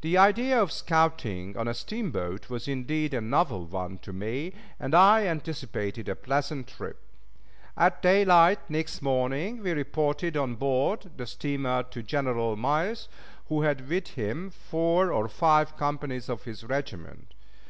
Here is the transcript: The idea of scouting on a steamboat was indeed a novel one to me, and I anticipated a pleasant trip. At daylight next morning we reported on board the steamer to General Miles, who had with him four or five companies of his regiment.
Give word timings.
The 0.00 0.16
idea 0.16 0.58
of 0.58 0.72
scouting 0.72 1.54
on 1.54 1.68
a 1.68 1.74
steamboat 1.74 2.48
was 2.48 2.66
indeed 2.66 3.12
a 3.12 3.20
novel 3.20 3.66
one 3.66 3.98
to 3.98 4.10
me, 4.10 4.54
and 4.78 4.94
I 4.94 5.26
anticipated 5.26 6.08
a 6.08 6.16
pleasant 6.16 6.66
trip. 6.66 6.98
At 7.76 8.00
daylight 8.00 8.60
next 8.70 9.02
morning 9.02 9.62
we 9.62 9.72
reported 9.72 10.34
on 10.34 10.54
board 10.54 11.10
the 11.18 11.26
steamer 11.26 11.82
to 11.90 12.02
General 12.02 12.56
Miles, 12.56 13.06
who 13.50 13.60
had 13.60 13.86
with 13.86 14.08
him 14.14 14.48
four 14.48 15.12
or 15.12 15.28
five 15.28 15.76
companies 15.76 16.30
of 16.30 16.44
his 16.44 16.64
regiment. 16.64 17.34